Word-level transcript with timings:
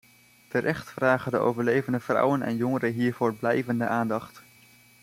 Terecht 0.49 0.89
vragen 0.89 1.31
de 1.31 1.37
overlevende 1.37 1.99
vrouwen 1.99 2.41
en 2.41 2.55
jongeren 2.55 2.93
hiervoor 2.93 3.33
blijvende 3.35 3.87
aandacht. 3.87 4.43